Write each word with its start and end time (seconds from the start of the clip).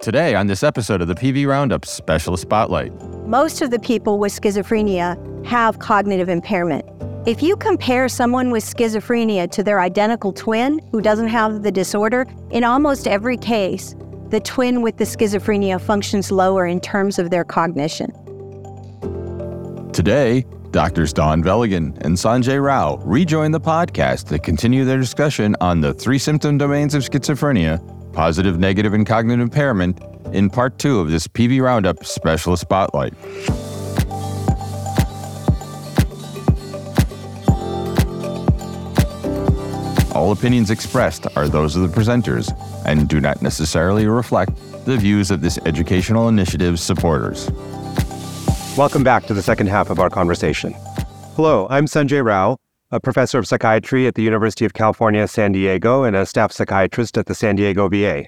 Today, 0.00 0.36
on 0.36 0.46
this 0.46 0.62
episode 0.62 1.02
of 1.02 1.08
the 1.08 1.14
PV 1.16 1.48
Roundup 1.48 1.84
Special 1.84 2.36
Spotlight, 2.36 2.92
most 3.26 3.62
of 3.62 3.72
the 3.72 3.80
people 3.80 4.20
with 4.20 4.32
schizophrenia 4.32 5.44
have 5.44 5.80
cognitive 5.80 6.28
impairment. 6.28 6.88
If 7.26 7.42
you 7.42 7.56
compare 7.56 8.08
someone 8.08 8.52
with 8.52 8.64
schizophrenia 8.64 9.50
to 9.50 9.64
their 9.64 9.80
identical 9.80 10.32
twin 10.32 10.80
who 10.92 11.00
doesn't 11.00 11.26
have 11.26 11.64
the 11.64 11.72
disorder, 11.72 12.26
in 12.52 12.62
almost 12.62 13.08
every 13.08 13.36
case, 13.36 13.96
the 14.28 14.38
twin 14.38 14.82
with 14.82 14.98
the 14.98 15.04
schizophrenia 15.04 15.80
functions 15.80 16.30
lower 16.30 16.64
in 16.64 16.78
terms 16.78 17.18
of 17.18 17.30
their 17.30 17.42
cognition. 17.42 18.12
Today, 19.92 20.46
Doctors 20.70 21.14
Dawn 21.14 21.42
Velligan 21.42 21.96
and 22.02 22.14
Sanjai 22.14 22.62
Rao 22.62 22.96
rejoin 22.98 23.52
the 23.52 23.60
podcast 23.60 24.28
to 24.28 24.38
continue 24.38 24.84
their 24.84 24.98
discussion 24.98 25.56
on 25.62 25.80
the 25.80 25.94
three 25.94 26.18
symptom 26.18 26.58
domains 26.58 26.94
of 26.94 27.02
schizophrenia 27.02 27.82
positive, 28.12 28.58
negative, 28.58 28.94
and 28.94 29.06
cognitive 29.06 29.40
impairment 29.40 30.00
in 30.32 30.50
part 30.50 30.78
two 30.78 30.98
of 30.98 31.08
this 31.08 31.28
PV 31.28 31.62
Roundup 31.62 32.04
Special 32.04 32.56
Spotlight. 32.56 33.14
All 40.14 40.32
opinions 40.32 40.70
expressed 40.70 41.28
are 41.36 41.48
those 41.48 41.76
of 41.76 41.82
the 41.82 41.88
presenters 41.88 42.50
and 42.84 43.08
do 43.08 43.20
not 43.20 43.40
necessarily 43.40 44.06
reflect 44.06 44.52
the 44.84 44.96
views 44.96 45.30
of 45.30 45.40
this 45.40 45.58
educational 45.64 46.28
initiative's 46.28 46.82
supporters. 46.82 47.50
Welcome 48.78 49.02
back 49.02 49.26
to 49.26 49.34
the 49.34 49.42
second 49.42 49.66
half 49.66 49.90
of 49.90 49.98
our 49.98 50.08
conversation. 50.08 50.72
Hello, 51.34 51.66
I'm 51.68 51.86
Sanjai 51.86 52.24
Rao, 52.24 52.58
a 52.92 53.00
professor 53.00 53.36
of 53.40 53.48
psychiatry 53.48 54.06
at 54.06 54.14
the 54.14 54.22
University 54.22 54.64
of 54.64 54.72
California, 54.72 55.26
San 55.26 55.50
Diego, 55.50 56.04
and 56.04 56.14
a 56.14 56.24
staff 56.24 56.52
psychiatrist 56.52 57.18
at 57.18 57.26
the 57.26 57.34
San 57.34 57.56
Diego 57.56 57.88
VA. 57.88 58.26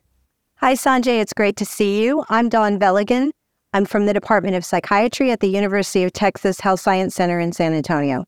Hi, 0.57 0.75
Sanjai. 0.75 1.21
It's 1.21 1.33
great 1.33 1.55
to 1.55 1.65
see 1.65 2.03
you. 2.03 2.25
I'm 2.31 2.49
Dawn 2.49 2.81
Velligan. 2.81 3.31
I'm 3.75 3.85
from 3.85 4.07
the 4.07 4.13
Department 4.13 4.57
of 4.57 4.65
Psychiatry 4.65 5.31
at 5.31 5.39
the 5.39 5.47
University 5.47 6.03
of 6.03 6.13
Texas 6.13 6.59
Health 6.59 6.81
Science 6.81 7.15
Center 7.15 7.39
in 7.39 7.53
San 7.53 7.73
Antonio. 7.73 8.25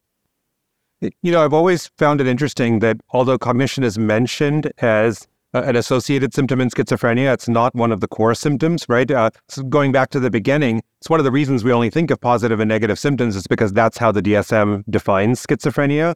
You 1.00 1.32
know, 1.32 1.44
I've 1.44 1.52
always 1.52 1.88
found 1.98 2.20
it 2.20 2.28
interesting 2.28 2.78
that 2.78 2.98
although 3.10 3.36
cognition 3.36 3.82
is 3.82 3.98
mentioned 3.98 4.70
as 4.78 5.26
uh, 5.54 5.62
an 5.62 5.76
associated 5.76 6.34
symptom 6.34 6.60
in 6.60 6.70
schizophrenia. 6.70 7.32
It's 7.32 7.48
not 7.48 7.74
one 7.74 7.92
of 7.92 8.00
the 8.00 8.08
core 8.08 8.34
symptoms, 8.34 8.86
right? 8.88 9.10
Uh, 9.10 9.30
so 9.48 9.62
going 9.62 9.92
back 9.92 10.10
to 10.10 10.20
the 10.20 10.30
beginning, 10.30 10.82
it's 11.00 11.10
one 11.10 11.20
of 11.20 11.24
the 11.24 11.30
reasons 11.30 11.64
we 11.64 11.72
only 11.72 11.90
think 11.90 12.10
of 12.10 12.20
positive 12.20 12.60
and 12.60 12.68
negative 12.68 12.98
symptoms 12.98 13.36
is 13.36 13.46
because 13.46 13.72
that's 13.72 13.98
how 13.98 14.12
the 14.12 14.22
DSM 14.22 14.84
defines 14.90 15.44
schizophrenia. 15.44 16.14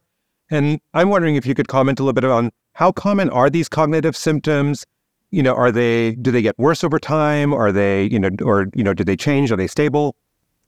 And 0.49 0.79
I'm 0.93 1.09
wondering 1.09 1.35
if 1.35 1.45
you 1.45 1.53
could 1.53 1.67
comment 1.67 1.99
a 1.99 2.03
little 2.03 2.13
bit 2.13 2.23
on 2.23 2.51
how 2.73 2.91
common 2.91 3.29
are 3.31 3.49
these 3.49 3.67
cognitive 3.67 4.15
symptoms? 4.15 4.85
You 5.31 5.43
know, 5.43 5.53
are 5.53 5.71
they 5.71 6.13
do 6.13 6.31
they 6.31 6.41
get 6.41 6.57
worse 6.57 6.83
over 6.83 6.99
time? 6.99 7.53
Are 7.53 7.71
they, 7.71 8.05
you 8.05 8.19
know, 8.19 8.29
or 8.41 8.67
you 8.75 8.83
know, 8.83 8.93
do 8.93 9.03
they 9.03 9.17
change? 9.17 9.51
Are 9.51 9.57
they 9.57 9.67
stable? 9.67 10.15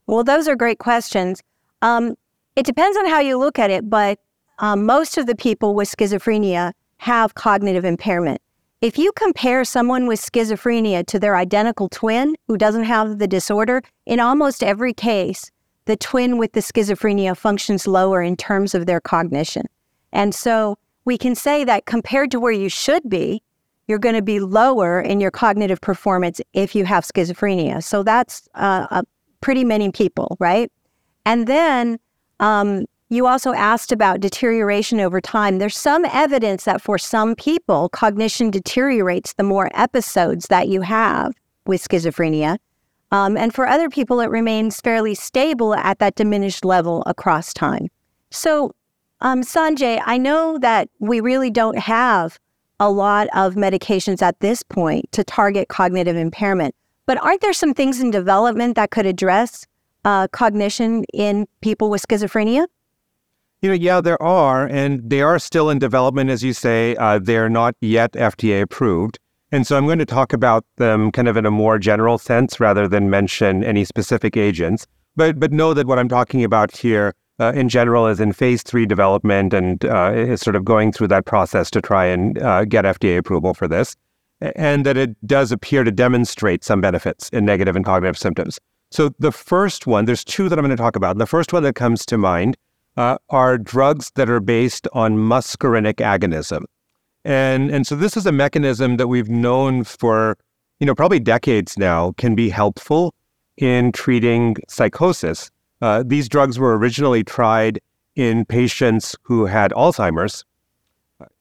Well, 0.06 0.24
those 0.24 0.48
are 0.48 0.56
great 0.56 0.78
questions. 0.80 1.42
Um, 1.82 2.16
it 2.56 2.66
depends 2.66 2.96
on 2.98 3.06
how 3.06 3.20
you 3.20 3.38
look 3.38 3.58
at 3.58 3.70
it, 3.70 3.88
but 3.88 4.18
um, 4.58 4.84
most 4.84 5.16
of 5.16 5.26
the 5.26 5.34
people 5.34 5.74
with 5.74 5.88
schizophrenia 5.88 6.72
have 6.98 7.34
cognitive 7.34 7.84
impairment. 7.84 8.42
If 8.80 8.96
you 8.96 9.12
compare 9.12 9.62
someone 9.64 10.06
with 10.06 10.22
schizophrenia 10.22 11.04
to 11.06 11.18
their 11.18 11.36
identical 11.36 11.90
twin 11.90 12.34
who 12.48 12.56
doesn't 12.56 12.84
have 12.84 13.18
the 13.18 13.28
disorder, 13.28 13.82
in 14.06 14.20
almost 14.20 14.62
every 14.62 14.94
case, 14.94 15.50
the 15.84 15.96
twin 15.96 16.38
with 16.38 16.52
the 16.52 16.60
schizophrenia 16.60 17.36
functions 17.36 17.86
lower 17.86 18.22
in 18.22 18.38
terms 18.38 18.74
of 18.74 18.86
their 18.86 19.00
cognition. 19.00 19.66
And 20.12 20.34
so 20.34 20.78
we 21.04 21.18
can 21.18 21.34
say 21.34 21.62
that 21.64 21.84
compared 21.84 22.30
to 22.30 22.40
where 22.40 22.52
you 22.52 22.70
should 22.70 23.06
be, 23.06 23.42
you're 23.86 23.98
going 23.98 24.14
to 24.14 24.22
be 24.22 24.40
lower 24.40 24.98
in 25.02 25.20
your 25.20 25.30
cognitive 25.30 25.82
performance 25.82 26.40
if 26.54 26.74
you 26.74 26.86
have 26.86 27.04
schizophrenia. 27.04 27.82
So 27.82 28.02
that's 28.02 28.48
uh, 28.54 29.02
pretty 29.42 29.64
many 29.64 29.90
people, 29.90 30.38
right? 30.40 30.72
And 31.26 31.46
then 31.46 31.98
um, 32.38 32.86
you 33.10 33.26
also 33.26 33.52
asked 33.52 33.90
about 33.90 34.20
deterioration 34.20 35.00
over 35.00 35.20
time. 35.20 35.58
There's 35.58 35.76
some 35.76 36.04
evidence 36.06 36.64
that 36.64 36.80
for 36.80 36.96
some 36.96 37.34
people, 37.34 37.88
cognition 37.88 38.52
deteriorates 38.52 39.32
the 39.32 39.42
more 39.42 39.68
episodes 39.74 40.46
that 40.46 40.68
you 40.68 40.80
have 40.82 41.34
with 41.66 41.86
schizophrenia. 41.86 42.58
Um, 43.10 43.36
and 43.36 43.52
for 43.52 43.66
other 43.66 43.90
people, 43.90 44.20
it 44.20 44.30
remains 44.30 44.80
fairly 44.80 45.16
stable 45.16 45.74
at 45.74 45.98
that 45.98 46.14
diminished 46.14 46.64
level 46.64 47.02
across 47.06 47.52
time. 47.52 47.88
So, 48.30 48.72
um, 49.20 49.42
Sanjai, 49.42 50.00
I 50.06 50.16
know 50.16 50.58
that 50.58 50.88
we 51.00 51.20
really 51.20 51.50
don't 51.50 51.78
have 51.78 52.38
a 52.78 52.88
lot 52.88 53.26
of 53.34 53.56
medications 53.56 54.22
at 54.22 54.38
this 54.38 54.62
point 54.62 55.10
to 55.12 55.24
target 55.24 55.68
cognitive 55.68 56.16
impairment, 56.16 56.76
but 57.06 57.20
aren't 57.22 57.40
there 57.40 57.52
some 57.52 57.74
things 57.74 58.00
in 58.00 58.12
development 58.12 58.76
that 58.76 58.92
could 58.92 59.04
address 59.04 59.66
uh, 60.04 60.28
cognition 60.28 61.04
in 61.12 61.48
people 61.60 61.90
with 61.90 62.06
schizophrenia? 62.06 62.66
You 63.62 63.68
know, 63.68 63.74
yeah, 63.74 64.00
there 64.00 64.20
are, 64.22 64.66
and 64.66 65.02
they 65.08 65.20
are 65.20 65.38
still 65.38 65.68
in 65.68 65.78
development, 65.78 66.30
as 66.30 66.42
you 66.42 66.54
say. 66.54 66.96
Uh, 66.96 67.18
they're 67.18 67.50
not 67.50 67.74
yet 67.82 68.12
FDA 68.12 68.62
approved. 68.62 69.18
And 69.52 69.66
so 69.66 69.76
I'm 69.76 69.84
going 69.84 69.98
to 69.98 70.06
talk 70.06 70.32
about 70.32 70.64
them 70.78 71.12
kind 71.12 71.28
of 71.28 71.36
in 71.36 71.44
a 71.44 71.50
more 71.50 71.78
general 71.78 72.16
sense 72.16 72.58
rather 72.58 72.88
than 72.88 73.10
mention 73.10 73.62
any 73.62 73.84
specific 73.84 74.34
agents. 74.36 74.86
But, 75.14 75.38
but 75.38 75.52
know 75.52 75.74
that 75.74 75.86
what 75.86 75.98
I'm 75.98 76.08
talking 76.08 76.42
about 76.42 76.74
here 76.74 77.14
uh, 77.38 77.52
in 77.54 77.68
general 77.68 78.06
is 78.06 78.18
in 78.18 78.32
phase 78.32 78.62
three 78.62 78.86
development 78.86 79.52
and 79.52 79.84
uh, 79.84 80.12
is 80.14 80.40
sort 80.40 80.56
of 80.56 80.64
going 80.64 80.90
through 80.90 81.08
that 81.08 81.26
process 81.26 81.70
to 81.72 81.82
try 81.82 82.06
and 82.06 82.38
uh, 82.38 82.64
get 82.64 82.86
FDA 82.86 83.18
approval 83.18 83.52
for 83.52 83.68
this. 83.68 83.94
And 84.40 84.86
that 84.86 84.96
it 84.96 85.14
does 85.26 85.52
appear 85.52 85.84
to 85.84 85.90
demonstrate 85.90 86.64
some 86.64 86.80
benefits 86.80 87.28
in 87.28 87.44
negative 87.44 87.76
and 87.76 87.84
cognitive 87.84 88.16
symptoms. 88.16 88.58
So 88.90 89.10
the 89.18 89.32
first 89.32 89.86
one, 89.86 90.06
there's 90.06 90.24
two 90.24 90.48
that 90.48 90.58
I'm 90.58 90.64
going 90.64 90.74
to 90.74 90.82
talk 90.82 90.96
about. 90.96 91.18
The 91.18 91.26
first 91.26 91.52
one 91.52 91.62
that 91.64 91.74
comes 91.74 92.06
to 92.06 92.16
mind 92.16 92.56
uh, 93.00 93.16
are 93.30 93.56
drugs 93.56 94.12
that 94.16 94.28
are 94.28 94.40
based 94.40 94.86
on 94.92 95.16
muscarinic 95.16 95.94
agonism. 95.94 96.64
And, 97.24 97.70
and 97.70 97.86
so 97.86 97.96
this 97.96 98.14
is 98.14 98.26
a 98.26 98.32
mechanism 98.32 98.98
that 98.98 99.08
we've 99.08 99.30
known 99.30 99.84
for, 99.84 100.36
you 100.80 100.86
know, 100.86 100.94
probably 100.94 101.18
decades 101.18 101.78
now 101.78 102.12
can 102.18 102.34
be 102.34 102.50
helpful 102.50 103.14
in 103.56 103.92
treating 103.92 104.56
psychosis. 104.68 105.50
Uh, 105.80 106.02
these 106.06 106.28
drugs 106.28 106.58
were 106.58 106.76
originally 106.76 107.24
tried 107.24 107.80
in 108.16 108.44
patients 108.44 109.16
who 109.22 109.46
had 109.46 109.70
Alzheimer's. 109.70 110.44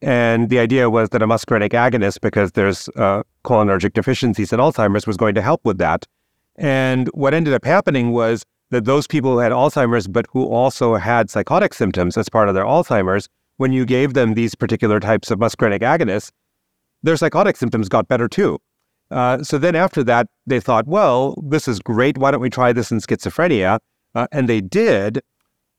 And 0.02 0.50
the 0.50 0.60
idea 0.60 0.90
was 0.90 1.10
that 1.10 1.22
a 1.22 1.28
muscarinic 1.28 1.72
agonist, 1.72 2.22
because 2.22 2.54
there's 2.54 2.88
uh, 2.96 3.24
cholinergic 3.44 3.92
deficiencies 3.92 4.54
in 4.54 4.62
Alzheimer's, 4.62 5.06
was 5.06 5.18
going 5.18 5.36
to 5.36 5.42
help 5.42 5.60
with 5.66 5.78
that. 5.80 6.06
And 6.56 7.10
what 7.10 7.34
ended 7.34 7.54
up 7.54 7.66
happening 7.66 8.12
was 8.12 8.46
that 8.72 8.86
those 8.86 9.08
people 9.08 9.32
who 9.32 9.40
had 9.40 9.52
Alzheimer's, 9.52 10.08
but 10.08 10.26
who 10.32 10.46
also 10.46 10.96
had 10.96 11.30
psychotic 11.30 11.74
symptoms 11.74 12.18
as 12.18 12.30
part 12.30 12.50
of 12.50 12.56
their 12.56 12.66
Alzheimer's, 12.66 13.28
when 13.58 13.74
you 13.74 13.86
gave 13.86 14.14
them 14.14 14.34
these 14.34 14.56
particular 14.56 15.00
types 15.00 15.32
of 15.32 15.40
muscarinic 15.40 15.82
agonists, 15.82 16.32
their 17.04 17.18
psychotic 17.18 17.58
symptoms 17.58 17.90
got 17.90 18.08
better 18.08 18.28
too. 18.28 18.60
Uh, 19.12 19.44
so 19.44 19.58
then 19.58 19.76
after 19.76 20.04
that, 20.04 20.28
they 20.46 20.60
thought, 20.60 20.88
well, 20.88 21.36
this 21.48 21.68
is 21.68 21.80
great. 21.80 22.18
Why 22.18 22.32
don't 22.32 22.42
we 22.42 22.50
try 22.50 22.72
this 22.74 22.92
in 22.92 23.00
schizophrenia? 23.00 23.80
Uh, 24.16 24.28
and 24.32 24.48
they 24.48 24.62
did, 24.62 25.22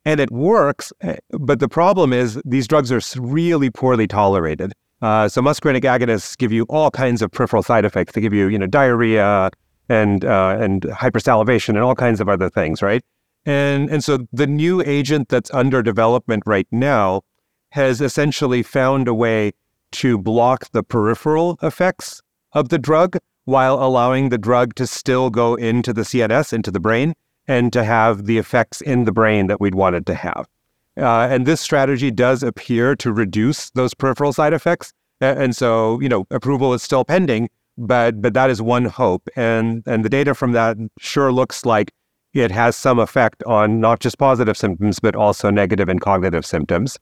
and 0.04 0.20
it 0.20 0.30
works. 0.30 0.92
Eh, 1.00 1.16
but 1.30 1.60
the 1.60 1.68
problem 1.68 2.12
is 2.12 2.40
these 2.44 2.66
drugs 2.66 2.90
are 2.90 3.00
really 3.20 3.70
poorly 3.70 4.06
tolerated. 4.06 4.72
Uh, 5.00 5.28
so 5.28 5.40
muscarinic 5.40 5.82
agonists 5.82 6.36
give 6.36 6.52
you 6.52 6.64
all 6.68 6.90
kinds 6.90 7.22
of 7.22 7.30
peripheral 7.30 7.62
side 7.62 7.84
effects. 7.84 8.12
They 8.12 8.20
give 8.20 8.34
you, 8.34 8.48
you 8.48 8.58
know, 8.58 8.66
diarrhea, 8.66 9.50
and 9.90 10.24
uh, 10.24 10.56
and 10.58 10.82
hypersalivation 10.82 11.70
and 11.70 11.80
all 11.80 11.96
kinds 11.96 12.20
of 12.20 12.28
other 12.28 12.48
things, 12.48 12.80
right? 12.80 13.02
And 13.44 13.90
and 13.90 14.02
so 14.02 14.26
the 14.32 14.46
new 14.46 14.80
agent 14.86 15.28
that's 15.28 15.50
under 15.52 15.82
development 15.82 16.44
right 16.46 16.68
now 16.70 17.22
has 17.70 18.00
essentially 18.00 18.62
found 18.62 19.08
a 19.08 19.14
way 19.14 19.52
to 19.92 20.16
block 20.16 20.70
the 20.70 20.84
peripheral 20.84 21.58
effects 21.62 22.22
of 22.52 22.68
the 22.68 22.78
drug 22.78 23.18
while 23.44 23.82
allowing 23.82 24.28
the 24.28 24.38
drug 24.38 24.74
to 24.76 24.86
still 24.86 25.28
go 25.28 25.56
into 25.56 25.92
the 25.92 26.02
CNS, 26.02 26.52
into 26.52 26.70
the 26.70 26.80
brain, 26.80 27.14
and 27.48 27.72
to 27.72 27.82
have 27.82 28.26
the 28.26 28.38
effects 28.38 28.80
in 28.80 29.04
the 29.04 29.12
brain 29.12 29.48
that 29.48 29.60
we'd 29.60 29.74
wanted 29.74 30.06
to 30.06 30.14
have. 30.14 30.46
Uh, 30.96 31.26
and 31.30 31.46
this 31.46 31.60
strategy 31.60 32.10
does 32.12 32.42
appear 32.44 32.94
to 32.94 33.12
reduce 33.12 33.70
those 33.70 33.94
peripheral 33.94 34.32
side 34.32 34.52
effects. 34.52 34.92
And 35.20 35.56
so, 35.56 36.00
you 36.00 36.08
know, 36.08 36.26
approval 36.30 36.74
is 36.74 36.82
still 36.82 37.04
pending, 37.04 37.48
but 37.80 38.20
but 38.20 38.34
that 38.34 38.50
is 38.50 38.60
one 38.60 38.84
hope, 38.84 39.28
and 39.36 39.82
and 39.86 40.04
the 40.04 40.08
data 40.08 40.34
from 40.34 40.52
that 40.52 40.76
sure 40.98 41.32
looks 41.32 41.64
like 41.64 41.92
it 42.34 42.50
has 42.50 42.76
some 42.76 42.98
effect 42.98 43.42
on 43.44 43.80
not 43.80 44.00
just 44.00 44.18
positive 44.18 44.56
symptoms 44.56 45.00
but 45.00 45.16
also 45.16 45.50
negative 45.50 45.88
and 45.88 46.00
cognitive 46.00 46.46
symptoms. 46.46 46.98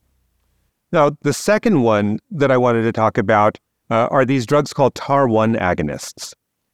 Now, 0.90 1.10
the 1.20 1.34
second 1.34 1.82
one 1.82 2.18
that 2.30 2.50
I 2.50 2.56
wanted 2.56 2.82
to 2.82 2.92
talk 2.92 3.18
about 3.18 3.58
uh, 3.90 4.08
are 4.10 4.24
these 4.24 4.46
drugs 4.46 4.72
called 4.72 4.94
TAAR1 4.94 5.58
agonists, 5.58 6.32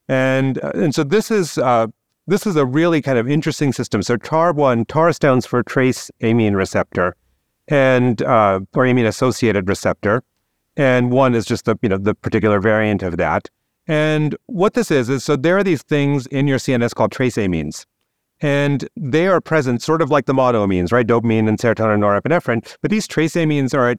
and 0.08 0.62
uh, 0.62 0.72
and 0.74 0.94
so 0.94 1.02
this 1.02 1.30
is 1.30 1.58
uh, 1.58 1.86
this 2.26 2.46
is 2.46 2.56
a 2.56 2.66
really 2.66 3.02
kind 3.02 3.18
of 3.18 3.28
interesting 3.28 3.72
system. 3.72 4.02
So 4.02 4.16
TAAR1, 4.16 4.86
TAAR 4.86 5.12
stands 5.12 5.46
for 5.46 5.62
trace 5.62 6.10
amine 6.22 6.54
receptor, 6.54 7.16
and 7.68 8.20
uh, 8.22 8.60
or 8.74 8.86
amine 8.86 9.06
associated 9.06 9.68
receptor, 9.68 10.22
and 10.76 11.10
one 11.10 11.34
is 11.34 11.46
just 11.46 11.64
the 11.64 11.76
you 11.82 11.88
know 11.88 11.98
the 11.98 12.14
particular 12.14 12.60
variant 12.60 13.02
of 13.02 13.16
that. 13.16 13.48
And 13.86 14.36
what 14.46 14.74
this 14.74 14.90
is, 14.90 15.08
is 15.08 15.24
so 15.24 15.36
there 15.36 15.58
are 15.58 15.64
these 15.64 15.82
things 15.82 16.26
in 16.28 16.46
your 16.46 16.58
CNS 16.58 16.94
called 16.94 17.12
trace 17.12 17.36
amines. 17.36 17.84
And 18.40 18.88
they 18.96 19.26
are 19.26 19.40
present 19.40 19.80
sort 19.80 20.02
of 20.02 20.10
like 20.10 20.26
the 20.26 20.32
monoamines, 20.32 20.92
right? 20.92 21.06
Dopamine 21.06 21.48
and 21.48 21.58
serotonin 21.58 22.00
norepinephrine. 22.00 22.76
But 22.82 22.90
these 22.90 23.06
trace 23.06 23.34
amines 23.34 23.74
are 23.74 23.90
at 23.90 23.98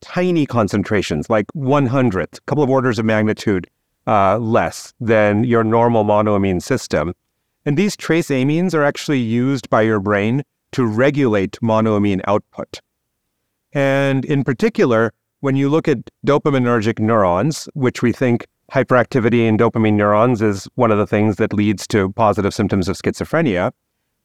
tiny 0.00 0.44
concentrations, 0.44 1.30
like 1.30 1.46
one 1.52 1.86
hundredth, 1.86 2.38
a 2.38 2.40
couple 2.42 2.64
of 2.64 2.70
orders 2.70 2.98
of 2.98 3.04
magnitude 3.04 3.68
uh, 4.06 4.38
less 4.38 4.92
than 5.00 5.44
your 5.44 5.64
normal 5.64 6.04
monoamine 6.04 6.62
system. 6.62 7.14
And 7.64 7.76
these 7.76 7.96
trace 7.96 8.28
amines 8.28 8.74
are 8.74 8.84
actually 8.84 9.20
used 9.20 9.70
by 9.70 9.82
your 9.82 10.00
brain 10.00 10.42
to 10.72 10.84
regulate 10.84 11.58
monoamine 11.62 12.20
output. 12.26 12.80
And 13.72 14.24
in 14.24 14.44
particular, 14.44 15.12
when 15.40 15.56
you 15.56 15.68
look 15.68 15.88
at 15.88 15.98
dopaminergic 16.26 16.98
neurons, 16.98 17.68
which 17.74 18.02
we 18.02 18.12
think 18.12 18.46
hyperactivity 18.72 19.46
in 19.46 19.56
dopamine 19.56 19.94
neurons 19.94 20.42
is 20.42 20.68
one 20.74 20.90
of 20.90 20.98
the 20.98 21.06
things 21.06 21.36
that 21.36 21.52
leads 21.52 21.86
to 21.88 22.12
positive 22.12 22.52
symptoms 22.52 22.88
of 22.88 22.96
schizophrenia, 22.96 23.72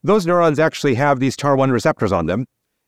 those 0.03 0.25
neurons 0.25 0.59
actually 0.59 0.95
have 0.95 1.19
these 1.19 1.37
TAAR1 1.37 1.71
receptors 1.71 2.11
on 2.11 2.25
them. 2.25 2.47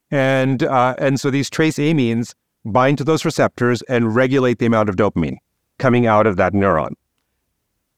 And, 0.10 0.64
uh, 0.64 0.96
and 0.98 1.20
so 1.20 1.30
these 1.30 1.50
trace 1.50 1.78
amines 1.78 2.34
bind 2.66 2.98
to 2.98 3.04
those 3.04 3.26
receptors 3.26 3.82
and 3.84 4.16
regulate 4.16 4.60
the 4.60 4.66
amount 4.66 4.90
of 4.90 4.96
dopamine 4.96 5.38
coming 5.78 6.08
out 6.08 6.28
of 6.28 6.38
that 6.38 6.54
neuron. 6.54 6.94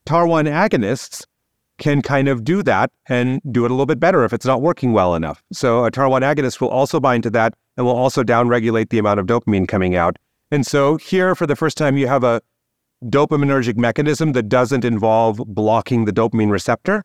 TAAR1 0.06 0.50
agonists 0.50 1.26
can 1.78 2.02
kind 2.02 2.28
of 2.28 2.44
do 2.44 2.64
that 2.64 2.92
and 3.08 3.42
do 3.52 3.66
it 3.66 3.72
a 3.72 3.74
little 3.74 3.86
bit 3.86 4.00
better 4.00 4.24
if 4.24 4.34
it's 4.34 4.46
not 4.46 4.62
working 4.62 4.94
well 4.94 5.16
enough. 5.16 5.44
So 5.52 5.86
a 5.86 5.92
TAAR1 5.92 6.22
agonist 6.22 6.62
will 6.62 6.70
also 6.70 7.00
bind 7.00 7.24
to 7.24 7.30
that 7.32 7.54
and 7.76 7.86
will 7.86 7.96
also 7.96 8.24
downregulate 8.24 8.90
the 8.90 8.98
amount 8.98 9.20
of 9.20 9.26
dopamine 9.26 9.68
coming 9.68 9.96
out. 9.96 10.18
And 10.52 10.66
so 10.66 10.96
here, 10.98 11.36
for 11.36 11.48
the 11.48 11.56
first 11.56 11.78
time, 11.78 11.98
you 11.98 12.08
have 12.08 12.24
a 12.24 12.42
dopaminergic 13.04 13.78
mechanism 13.78 14.34
that 14.34 14.50
doesn't 14.50 14.86
involve 14.86 15.38
blocking 15.48 16.06
the 16.06 16.14
dopamine 16.14 16.52
receptor. 16.52 17.04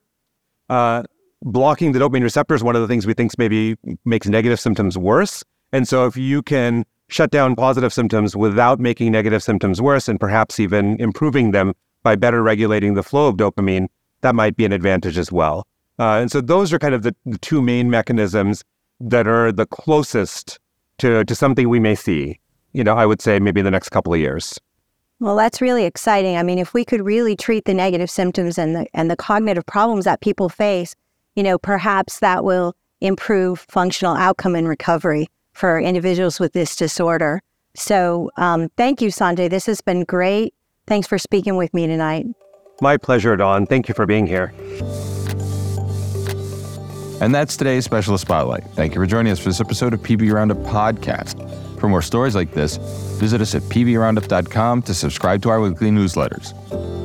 Uh, 0.68 1.02
blocking 1.42 1.92
the 1.92 1.98
dopamine 1.98 2.22
receptor 2.22 2.54
is 2.54 2.62
one 2.62 2.76
of 2.76 2.82
the 2.82 2.88
things 2.88 3.06
we 3.06 3.14
think 3.14 3.36
maybe 3.38 3.76
makes 4.04 4.26
negative 4.26 4.60
symptoms 4.60 4.96
worse. 4.96 5.42
And 5.72 5.86
so 5.86 6.06
if 6.06 6.16
you 6.16 6.42
can 6.42 6.84
shut 7.08 7.30
down 7.30 7.56
positive 7.56 7.92
symptoms 7.92 8.36
without 8.36 8.78
making 8.78 9.12
negative 9.12 9.42
symptoms 9.42 9.82
worse 9.82 10.08
and 10.08 10.18
perhaps 10.18 10.60
even 10.60 11.00
improving 11.00 11.50
them 11.50 11.74
by 12.02 12.16
better 12.16 12.42
regulating 12.42 12.94
the 12.94 13.02
flow 13.02 13.28
of 13.28 13.36
dopamine, 13.36 13.88
that 14.22 14.34
might 14.34 14.56
be 14.56 14.64
an 14.64 14.72
advantage 14.72 15.18
as 15.18 15.32
well. 15.32 15.66
Uh, 15.98 16.18
and 16.20 16.30
so 16.30 16.40
those 16.40 16.72
are 16.72 16.78
kind 16.78 16.94
of 16.94 17.02
the, 17.02 17.14
the, 17.26 17.38
two 17.38 17.60
main 17.60 17.90
mechanisms 17.90 18.64
that 19.00 19.26
are 19.26 19.52
the 19.52 19.66
closest 19.66 20.58
to, 20.98 21.24
to 21.24 21.34
something 21.34 21.68
we 21.68 21.80
may 21.80 21.94
see, 21.94 22.38
you 22.72 22.82
know, 22.82 22.94
I 22.94 23.04
would 23.04 23.20
say 23.20 23.38
maybe 23.38 23.60
in 23.60 23.64
the 23.64 23.70
next 23.70 23.90
couple 23.90 24.14
of 24.14 24.20
years. 24.20 24.58
Well, 25.20 25.36
that's 25.36 25.60
really 25.60 25.84
exciting. 25.84 26.38
I 26.38 26.42
mean, 26.42 26.58
if 26.58 26.72
we 26.72 26.84
could 26.84 27.04
really 27.04 27.36
treat 27.36 27.66
the 27.66 27.74
negative 27.74 28.10
symptoms 28.10 28.58
and 28.58 28.74
the 28.74 28.86
and 28.94 29.10
the 29.10 29.16
cognitive 29.16 29.66
problems 29.66 30.06
that 30.06 30.22
people 30.22 30.48
face, 30.48 30.96
you 31.36 31.42
know, 31.42 31.58
perhaps 31.58 32.20
that 32.20 32.42
will 32.42 32.74
improve 33.02 33.60
functional 33.68 34.16
outcome 34.16 34.54
and 34.54 34.66
recovery 34.66 35.28
for 35.52 35.78
individuals 35.78 36.40
with 36.40 36.54
this 36.54 36.74
disorder. 36.74 37.42
So, 37.74 38.30
um, 38.36 38.70
thank 38.76 39.02
you, 39.02 39.10
Sanjai. 39.10 39.50
This 39.50 39.66
has 39.66 39.82
been 39.82 40.04
great. 40.04 40.54
Thanks 40.86 41.06
for 41.06 41.18
speaking 41.18 41.56
with 41.56 41.72
me 41.74 41.86
tonight. 41.86 42.26
My 42.80 42.96
pleasure, 42.96 43.36
Dawn. 43.36 43.66
Thank 43.66 43.88
you 43.88 43.94
for 43.94 44.06
being 44.06 44.26
here. 44.26 44.54
And 47.20 47.34
that's 47.34 47.56
today's 47.56 47.84
Specialist 47.84 48.22
Spotlight. 48.22 48.64
Thank 48.74 48.94
you 48.94 49.00
for 49.00 49.06
joining 49.06 49.30
us 49.32 49.38
for 49.38 49.50
this 49.50 49.60
episode 49.60 49.92
of 49.92 50.00
PB 50.00 50.32
Roundup 50.32 50.56
Podcast. 50.58 51.38
For 51.78 51.88
more 51.88 52.02
stories 52.02 52.34
like 52.34 52.52
this, 52.52 52.76
visit 53.18 53.40
us 53.40 53.54
at 53.54 53.62
pbroundup.com 53.62 54.82
to 54.82 54.94
subscribe 54.94 55.42
to 55.42 55.50
our 55.50 55.60
weekly 55.60 55.90
newsletters. 55.90 56.54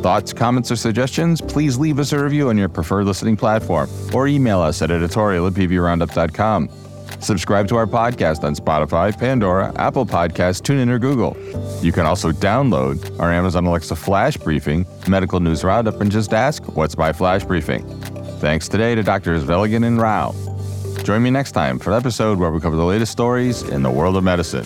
Thoughts, 0.02 0.34
comments, 0.34 0.72
or 0.72 0.76
suggestions, 0.76 1.42
please 1.42 1.78
leave 1.78 2.00
us 2.00 2.14
a 2.14 2.24
review 2.24 2.50
on 2.50 2.58
your 2.58 2.70
preferred 2.70 3.06
listening 3.06 3.36
platform 3.36 3.90
or 4.14 4.28
email 4.28 4.60
us 4.60 4.82
at 4.82 4.92
editorial 4.92 5.48
at 5.48 5.54
pbroundup.com. 5.54 6.70
Subscribe 7.20 7.68
to 7.70 7.76
our 7.76 7.88
podcast 7.88 8.44
on 8.44 8.56
Spotify, 8.56 9.18
Pandora, 9.18 9.74
Apple 9.78 10.06
Podcasts, 10.06 10.62
TuneIn, 10.62 10.90
or 10.90 11.00
Google. 11.00 11.36
You 11.82 11.92
can 11.92 12.06
also 12.06 12.32
download 12.32 13.20
our 13.20 13.32
Amazon 13.32 13.66
Alexa 13.66 13.96
Flash 13.96 14.38
Briefing, 14.38 14.86
Medical 15.08 15.40
News 15.40 15.64
Roundup, 15.64 16.00
and 16.02 16.12
just 16.12 16.34
ask, 16.34 16.64
What's 16.76 16.98
my 16.98 17.14
Flash 17.14 17.44
Briefing? 17.44 17.84
Thanks 18.40 18.68
today 18.68 18.96
to 18.96 19.02
Drs. 19.02 19.44
Velligan 19.44 19.86
and 19.86 20.00
Rao. 20.00 20.36
Join 21.04 21.24
me 21.24 21.30
next 21.30 21.54
time 21.54 21.80
for 21.80 21.92
an 21.92 21.98
episode 21.98 22.38
where 22.38 22.52
we 22.52 22.60
cover 22.60 22.76
the 22.76 22.84
latest 22.84 23.12
stories 23.12 23.62
in 23.62 23.82
the 23.82 23.90
world 23.90 24.18
of 24.18 24.24
medicine. 24.24 24.66